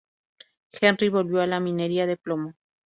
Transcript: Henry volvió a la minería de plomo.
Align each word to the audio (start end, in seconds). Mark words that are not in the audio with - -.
Henry 0.71 1.09
volvió 1.09 1.41
a 1.41 1.45
la 1.45 1.59
minería 1.59 2.07
de 2.07 2.17
plomo. 2.17 2.55